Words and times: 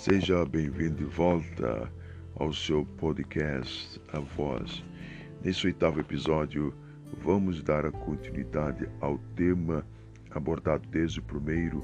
Seja 0.00 0.46
bem-vindo 0.46 0.94
de 0.94 1.04
volta 1.04 1.92
ao 2.36 2.54
seu 2.54 2.86
podcast 2.96 4.00
A 4.14 4.18
Voz. 4.18 4.82
Nesse 5.44 5.66
oitavo 5.66 6.00
episódio, 6.00 6.72
vamos 7.22 7.62
dar 7.62 7.84
a 7.84 7.92
continuidade 7.92 8.88
ao 9.02 9.18
tema 9.36 9.86
abordado 10.30 10.88
desde 10.88 11.20
o 11.20 11.22
primeiro, 11.22 11.80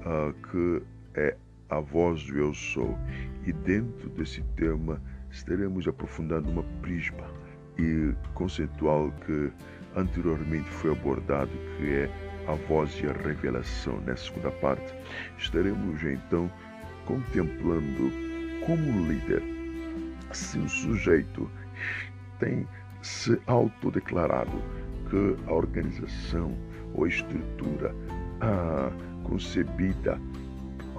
uh, 0.00 0.32
que 0.50 0.82
é 1.14 1.36
a 1.68 1.78
voz 1.78 2.24
do 2.24 2.38
Eu 2.38 2.54
Sou. 2.54 2.98
E 3.46 3.52
dentro 3.52 4.08
desse 4.08 4.42
tema, 4.56 4.98
estaremos 5.30 5.86
aprofundando 5.86 6.50
uma 6.50 6.62
prisma 6.80 7.30
e 7.78 8.14
conceitual 8.32 9.12
que 9.26 9.52
anteriormente 9.94 10.70
foi 10.70 10.92
abordado, 10.92 11.52
que 11.76 11.86
é 11.86 12.10
a 12.48 12.54
voz 12.66 12.98
e 13.02 13.06
a 13.06 13.12
revelação. 13.12 14.00
Nessa 14.06 14.24
segunda 14.24 14.50
parte, 14.52 14.94
estaremos 15.36 16.02
então 16.02 16.50
contemplando 17.08 18.12
como 18.66 19.08
líder 19.08 19.42
se 20.32 20.58
o 20.58 20.68
sujeito 20.68 21.50
tem 22.38 22.68
se 23.00 23.40
autodeclarado 23.46 24.62
que 25.08 25.36
a 25.46 25.52
organização 25.54 26.54
ou 26.94 27.06
estrutura 27.06 27.94
ah, 28.42 28.90
concebida 29.24 30.20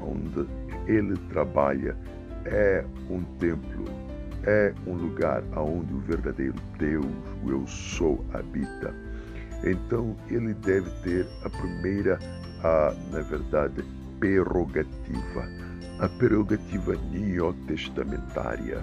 onde 0.02 0.48
ele 0.88 1.16
trabalha 1.30 1.96
é 2.46 2.84
um 3.10 3.22
templo, 3.38 3.86
é 4.46 4.74
um 4.88 4.94
lugar 4.94 5.44
onde 5.56 5.94
o 5.94 6.00
verdadeiro 6.00 6.56
Deus, 6.80 7.06
o 7.44 7.52
Eu 7.52 7.68
Sou, 7.68 8.26
habita. 8.34 8.96
Então 9.64 10.16
ele 10.30 10.54
deve 10.56 10.90
ter 11.04 11.28
a 11.44 11.50
primeira, 11.50 12.18
a, 12.64 12.96
na 13.12 13.22
verdade, 13.22 13.84
prerrogativa, 14.20 15.59
a 16.00 16.08
prerrogativa 16.08 16.96
neotestamentária. 17.12 18.82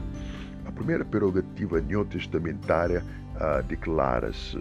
A 0.67 0.73
primeira 0.73 1.05
prerrogativa 1.05 1.81
neotestamentária 1.81 3.03
ah, 3.41 3.63
declara-se 3.63 4.59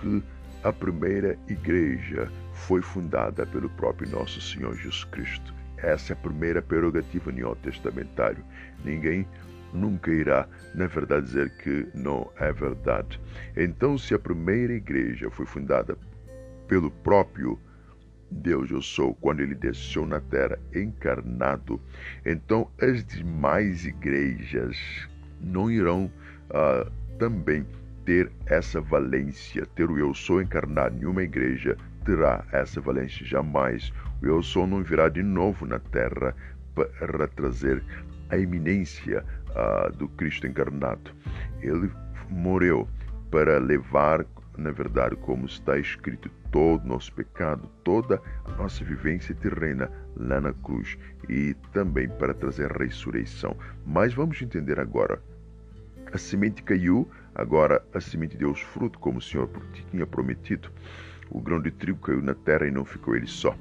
que 0.00 0.22
a 0.62 0.72
primeira 0.72 1.38
igreja 1.48 2.30
foi 2.52 2.80
fundada 2.80 3.44
pelo 3.46 3.68
próprio 3.70 4.10
nosso 4.10 4.40
Senhor 4.40 4.76
Jesus 4.76 5.04
Cristo. 5.04 5.54
Essa 5.78 6.12
é 6.12 6.14
a 6.14 6.16
primeira 6.16 6.62
prerrogativa 6.62 7.30
neotestamentária. 7.32 8.44
Ninguém 8.84 9.26
nunca 9.72 10.10
irá, 10.10 10.48
na 10.74 10.86
verdade, 10.86 11.26
dizer 11.26 11.50
que 11.58 11.88
não 11.94 12.30
é 12.38 12.52
verdade. 12.52 13.20
Então, 13.56 13.98
se 13.98 14.14
a 14.14 14.18
primeira 14.18 14.74
igreja 14.74 15.30
foi 15.30 15.46
fundada 15.46 15.96
pelo 16.66 16.90
próprio 16.90 17.58
Deus 18.30 18.70
eu 18.70 18.82
sou, 18.82 19.14
quando 19.14 19.40
ele 19.40 19.54
desceu 19.54 20.06
na 20.06 20.20
terra 20.20 20.58
encarnado, 20.74 21.80
então 22.24 22.70
as 22.80 23.04
demais 23.04 23.84
igrejas 23.84 24.76
não 25.40 25.70
irão 25.70 26.10
uh, 26.50 26.90
também 27.18 27.64
ter 28.04 28.30
essa 28.46 28.80
valência, 28.80 29.66
ter 29.74 29.90
o 29.90 29.98
eu 29.98 30.14
sou 30.14 30.40
encarnado. 30.40 30.96
Nenhuma 30.96 31.22
igreja 31.22 31.76
terá 32.04 32.44
essa 32.52 32.80
valência 32.80 33.24
jamais. 33.26 33.92
O 34.22 34.26
eu 34.26 34.42
sou 34.42 34.66
não 34.66 34.82
virá 34.82 35.08
de 35.08 35.22
novo 35.22 35.66
na 35.66 35.78
terra 35.78 36.34
para 36.74 37.28
trazer 37.28 37.82
a 38.30 38.36
iminência 38.36 39.24
uh, 39.50 39.92
do 39.96 40.08
Cristo 40.08 40.46
encarnado. 40.46 41.10
Ele 41.60 41.90
morreu 42.30 42.88
para 43.30 43.58
levar, 43.58 44.24
na 44.58 44.72
verdade, 44.72 45.14
como 45.16 45.46
está 45.46 45.78
escrito, 45.78 46.28
todo 46.50 46.84
nosso 46.84 47.12
pecado, 47.12 47.70
toda 47.84 48.20
a 48.44 48.50
nossa 48.56 48.84
vivência 48.84 49.32
terrena 49.36 49.88
lá 50.16 50.40
na 50.40 50.52
cruz 50.52 50.98
e 51.28 51.54
também 51.72 52.08
para 52.08 52.34
trazer 52.34 52.72
ressurreição. 52.72 53.56
Mas 53.86 54.12
vamos 54.12 54.42
entender 54.42 54.80
agora. 54.80 55.22
A 56.12 56.18
semente 56.18 56.62
caiu, 56.62 57.08
agora 57.34 57.80
a 57.94 58.00
semente 58.00 58.36
deu 58.36 58.50
os 58.50 58.60
frutos, 58.60 59.00
como 59.00 59.18
o 59.18 59.22
Senhor 59.22 59.48
tinha 59.90 60.06
prometido. 60.06 60.70
O 61.30 61.40
grão 61.40 61.60
de 61.60 61.70
trigo 61.70 62.00
caiu 62.00 62.20
na 62.20 62.34
terra 62.34 62.66
e 62.66 62.70
não 62.70 62.84
ficou 62.84 63.14
ele 63.14 63.28
só. 63.28 63.56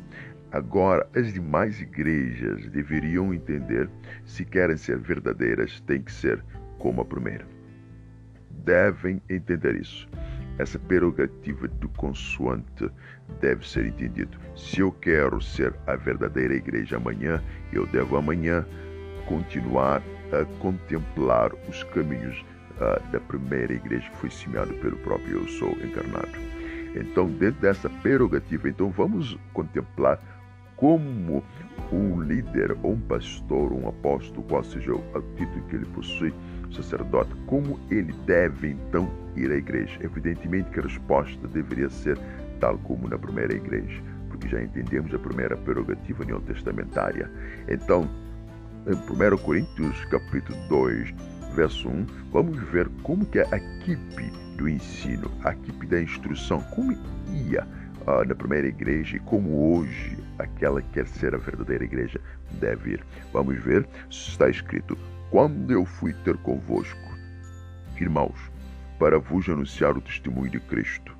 Agora, 0.52 1.08
as 1.14 1.32
demais 1.34 1.80
igrejas 1.80 2.68
deveriam 2.70 3.34
entender, 3.34 3.88
se 4.26 4.46
querem 4.46 4.78
ser 4.78 4.98
verdadeiras, 4.98 5.80
tem 5.82 6.02
que 6.02 6.12
ser 6.12 6.44
como 6.80 7.02
a 7.02 7.06
primeira. 7.06 7.46
Devem 8.64 9.22
entender 9.30 9.76
isso. 9.76 10.08
Essa 10.58 10.80
prerrogativa 10.80 11.68
do 11.68 11.88
consoante 11.90 12.90
deve 13.40 13.68
ser 13.68 13.86
entendido. 13.86 14.38
Se 14.56 14.80
eu 14.80 14.92
quero 14.92 15.40
ser 15.42 15.74
a 15.86 15.96
verdadeira 15.96 16.56
igreja 16.56 16.98
amanhã, 16.98 17.44
eu 17.72 17.86
devo 17.88 18.18
amanhã 18.18 18.66
continuar 19.28 20.02
a 20.32 20.46
contemplar 20.60 21.52
os 21.70 21.84
caminhos 21.84 22.44
uh, 22.78 23.12
da 23.12 23.20
primeira 23.20 23.74
igreja 23.74 24.10
que 24.10 24.18
foi 24.18 24.32
semeado 24.32 24.74
pelo 24.76 24.98
próprio 24.98 25.42
Eu 25.42 25.48
Sou 25.48 25.72
encarnado. 25.72 26.32
Então, 26.96 27.28
dentro 27.28 27.62
dessa 27.62 27.90
prerrogativa, 27.90 28.70
então 28.70 28.90
vamos 28.90 29.38
contemplar 29.54 30.20
como 30.78 31.44
um 31.92 32.22
líder, 32.22 32.78
um 32.84 33.00
pastor, 33.02 33.74
um 33.74 33.90
apóstolo, 33.90 34.44
qual 34.44 34.64
seja 34.64 34.94
o 34.94 35.02
título 35.36 35.64
que 35.68 35.76
ele 35.76 35.86
possui, 35.88 36.34
sacerdote, 36.72 37.34
como 37.48 37.80
ele 37.90 38.14
deve 38.26 38.70
então 38.70 39.10
ir 39.36 39.52
à 39.52 39.56
igreja? 39.56 39.98
Evidentemente 40.02 40.70
que 40.70 40.80
a 40.80 40.84
resposta 40.84 41.48
deveria 41.48 41.90
ser 41.90 42.18
tal 42.60 42.78
como 42.80 43.08
na 43.08 43.18
primeira 43.18 43.54
igreja, 43.54 44.02
porque 44.30 44.48
já 44.48 44.62
entendemos 44.62 45.14
a 45.14 45.20
primeira 45.20 45.58
prerrogativa 45.58 46.24
neotestamentária. 46.24 47.30
Então, 47.68 48.08
em 48.86 48.94
1 48.94 49.38
Coríntios 49.38 50.06
capítulo 50.06 50.58
2, 50.70 51.14
verso 51.56 51.90
1, 51.90 52.06
vamos 52.32 52.58
ver 52.70 52.88
como 53.04 53.26
que 53.26 53.40
a 53.40 53.58
equipe 53.58 54.32
do 54.58 54.70
ensino, 54.70 55.32
a 55.44 55.54
equipe 55.54 55.88
da 55.88 56.02
instrução, 56.02 56.62
como 56.76 56.92
ia 57.32 57.68
uh, 58.08 58.28
na 58.28 58.36
primeira 58.36 58.68
igreja 58.68 59.18
e 59.18 59.20
como 59.20 59.78
hoje 59.78 60.27
aquela 60.40 60.82
que 60.82 60.90
quer 60.90 61.08
ser 61.08 61.34
a 61.34 61.38
verdadeira 61.38 61.84
igreja 61.84 62.20
deve 62.60 62.92
ir. 62.92 63.06
Vamos 63.34 63.58
ver, 63.60 63.88
está 64.10 64.50
escrito: 64.50 64.98
Quando 65.30 65.72
eu 65.72 65.86
fui 65.86 66.14
ter 66.14 66.38
convosco, 66.38 67.00
irmãos, 68.00 68.40
para 69.00 69.20
vos 69.20 69.48
anunciar 69.50 69.98
o 69.98 70.02
testemunho 70.02 70.52
de 70.52 70.60
Cristo, 70.60 71.16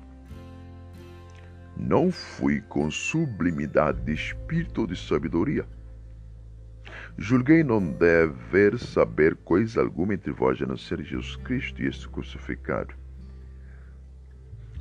não 1.76 2.10
fui 2.10 2.60
com 2.60 2.90
sublimidade 2.90 4.00
de 4.00 4.12
espírito 4.12 4.80
ou 4.80 4.86
de 4.86 4.96
sabedoria. 4.96 5.64
Julguei 7.16 7.62
não 7.62 7.80
dever 7.80 8.78
saber 8.78 9.36
coisa 9.36 9.80
alguma 9.80 10.14
entre 10.14 10.32
vós 10.32 10.60
a 10.62 10.66
não 10.66 10.76
ser 10.76 11.02
Jesus 11.02 11.36
Cristo 11.36 11.82
e 11.82 11.86
este 11.86 12.08
crucificado. 12.08 12.94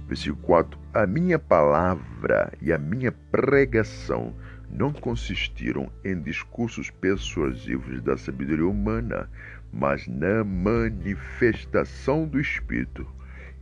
Versículo 0.07 0.41
4: 0.44 0.79
A 0.94 1.06
minha 1.06 1.38
palavra 1.38 2.51
e 2.62 2.72
a 2.72 2.78
minha 2.78 3.12
pregação 3.12 4.34
não 4.69 4.91
consistiram 4.91 5.91
em 6.03 6.22
discursos 6.22 6.90
persuasivos 6.90 8.01
da 8.01 8.17
sabedoria 8.17 8.67
humana, 8.67 9.29
mas 9.72 10.07
na 10.07 10.44
manifestação 10.44 12.28
do 12.28 12.40
Espírito 12.40 13.06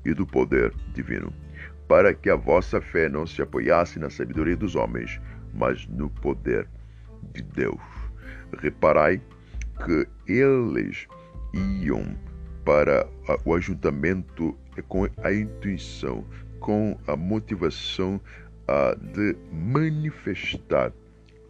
e 0.03 0.13
do 0.13 0.25
poder 0.25 0.71
divino, 0.93 1.33
para 1.87 2.13
que 2.13 2.29
a 2.29 2.35
vossa 2.35 2.79
fé 2.79 3.09
não 3.09 3.25
se 3.25 3.41
apoiasse 3.41 3.99
na 3.99 4.09
sabedoria 4.09 4.55
dos 4.55 4.75
homens, 4.75 5.19
mas 5.53 5.87
no 5.87 6.09
poder 6.09 6.67
de 7.33 7.41
Deus. 7.41 7.81
Reparai 8.59 9.19
que 9.83 10.07
eles 10.31 11.07
iam 11.81 12.15
para 12.63 13.07
o 13.43 13.53
ajuntamento 13.53 14.57
com 14.83 15.07
a 15.23 15.33
intuição, 15.33 16.25
com 16.59 16.97
a 17.07 17.15
motivação 17.15 18.19
uh, 18.69 18.99
de 19.13 19.35
manifestar 19.51 20.91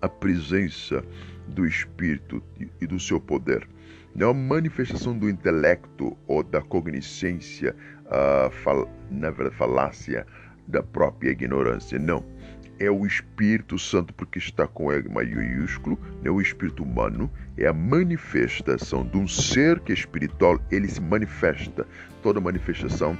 a 0.01 0.09
presença 0.09 1.03
do 1.47 1.65
Espírito 1.65 2.41
e 2.81 2.87
do 2.87 2.99
seu 2.99 3.19
poder. 3.19 3.67
Não 4.15 4.27
é 4.27 4.31
uma 4.31 4.55
manifestação 4.55 5.17
do 5.17 5.29
intelecto 5.29 6.17
ou 6.27 6.43
da 6.43 6.61
cognicência, 6.61 7.75
uh, 8.05 8.49
fal 8.63 8.89
na 9.11 9.31
falácia 9.51 10.25
da 10.67 10.81
própria 10.81 11.31
ignorância. 11.31 11.99
Não. 11.99 12.23
É 12.79 12.91
o 12.91 13.05
Espírito 13.05 13.79
Santo, 13.79 14.13
porque 14.13 14.37
está 14.37 14.67
com 14.67 14.91
E 14.91 15.07
maiúsculo, 15.07 15.97
não 16.21 16.25
é 16.25 16.29
o 16.31 16.41
Espírito 16.41 16.83
humano, 16.83 17.31
é 17.57 17.67
a 17.67 17.73
manifestação 17.73 19.05
de 19.05 19.17
um 19.17 19.27
ser 19.27 19.79
que 19.79 19.91
é 19.91 19.95
espiritual, 19.95 20.59
ele 20.69 20.87
se 20.87 21.01
manifesta. 21.01 21.87
Toda 22.21 22.41
manifestação 22.41 23.17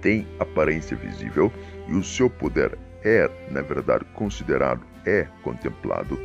tem 0.00 0.26
aparência 0.38 0.96
visível 0.96 1.52
e 1.88 1.92
o 1.92 2.02
seu 2.02 2.30
poder 2.30 2.78
é, 3.04 3.30
na 3.50 3.60
verdade, 3.60 4.04
considerado, 4.14 4.80
é 5.04 5.28
contemplado, 5.42 6.18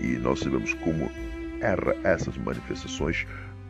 e 0.00 0.18
nós 0.18 0.40
sabemos 0.40 0.74
como 0.74 1.10
era 1.60 1.96
essas 2.04 2.36
manifestações 2.36 3.26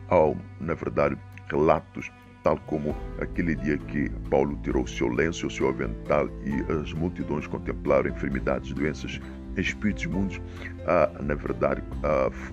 ao, 0.09 0.37
na 0.59 0.73
verdade, 0.73 1.17
relatos 1.49 2.11
tal 2.47 2.57
como 2.65 2.95
aquele 3.19 3.55
dia 3.55 3.77
que 3.77 4.09
Paulo 4.29 4.57
tirou 4.63 4.83
o 4.83 4.87
seu 4.87 5.09
lenço, 5.09 5.47
o 5.47 5.51
seu 5.51 5.67
avental 5.67 6.29
e 6.45 6.71
as 6.71 6.93
multidões 6.93 7.45
contemplaram 7.45 8.09
enfermidades, 8.09 8.71
doenças, 8.71 9.19
espíritos 9.57 10.05
imundos, 10.05 10.39
a, 10.85 11.21
na 11.21 11.35
verdade, 11.35 11.83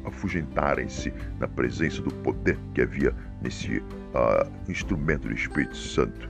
afugentarem-se 0.05 1.15
na 1.39 1.47
presença 1.47 2.03
do 2.03 2.13
poder 2.13 2.59
que 2.75 2.83
havia 2.83 3.15
nesse 3.41 3.81
a, 4.13 4.49
instrumento 4.69 5.29
do 5.29 5.35
Espírito 5.35 5.77
Santo. 5.77 6.29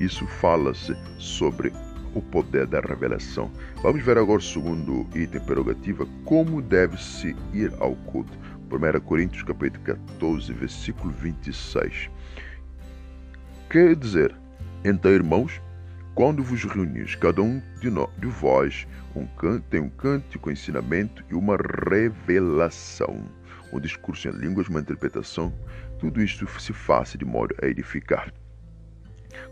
Isso 0.00 0.26
fala-se 0.26 0.96
sobre 1.18 1.70
o 2.14 2.22
poder 2.22 2.66
da 2.66 2.80
revelação. 2.80 3.50
Vamos 3.82 4.02
ver 4.02 4.16
agora 4.16 4.38
o 4.38 4.42
segundo 4.42 5.06
item 5.14 5.40
prerrogativa, 5.42 6.06
como 6.24 6.62
deve-se 6.62 7.36
ir 7.52 7.74
ao 7.78 7.94
culto. 7.94 8.32
1 8.70 9.00
Coríntios 9.00 9.42
capítulo 9.42 9.82
14, 9.84 10.52
versículo 10.52 11.10
26. 11.10 12.10
Quer 13.70 13.96
dizer, 13.96 14.34
então, 14.84 15.10
irmãos, 15.10 15.60
quando 16.14 16.42
vos 16.42 16.64
reunis, 16.64 17.14
cada 17.14 17.40
um 17.40 17.62
de, 17.80 17.88
nós, 17.88 18.10
de 18.18 18.26
vós 18.26 18.86
um 19.16 19.26
canto, 19.26 19.64
tem 19.70 19.80
um 19.80 19.88
cântico, 19.88 20.50
um 20.50 20.52
ensinamento 20.52 21.24
e 21.30 21.34
uma 21.34 21.56
revelação. 21.90 23.24
Um 23.72 23.80
discurso 23.80 24.28
em 24.28 24.32
línguas, 24.32 24.68
uma 24.68 24.80
interpretação, 24.80 25.52
tudo 25.98 26.22
isto 26.22 26.46
se 26.60 26.72
faça 26.72 27.16
de 27.16 27.24
modo 27.24 27.54
a 27.62 27.66
edificar. 27.66 28.32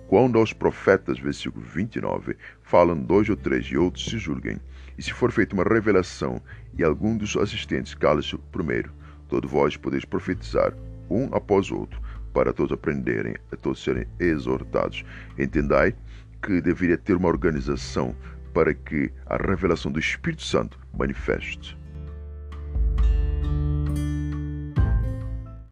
Quando 0.08 0.38
aos 0.38 0.52
profetas, 0.52 1.18
versículo 1.18 1.64
29, 1.64 2.36
falam 2.62 2.96
dois 2.96 3.28
ou 3.28 3.36
três 3.36 3.66
e 3.66 3.76
outros 3.76 4.04
se 4.04 4.18
julguem, 4.18 4.60
e 4.96 5.02
se 5.02 5.12
for 5.12 5.32
feita 5.32 5.54
uma 5.54 5.64
revelação 5.64 6.40
e 6.76 6.84
algum 6.84 7.16
dos 7.16 7.36
assistentes 7.36 7.94
cala-se 7.94 8.36
primeiro, 8.52 8.92
todos 9.28 9.50
vós 9.50 9.76
podeis 9.76 10.05
profetizar, 10.05 10.73
um 11.11 11.28
após 11.34 11.70
outro, 11.70 12.00
para 12.32 12.52
todos 12.52 12.73
aprenderem, 12.73 13.34
a 13.52 13.56
todos 13.56 13.82
serem 13.82 14.06
exortados. 14.19 15.05
Entendai 15.38 15.94
que 16.43 16.61
deveria 16.61 16.99
ter 16.99 17.17
uma 17.17 17.28
organização 17.28 18.14
para 18.52 18.75
que 18.75 19.11
a 19.26 19.37
revelação 19.37 19.90
do 19.90 19.99
Espírito 19.99 20.43
Santo 20.43 20.78
manifeste. 20.96 21.76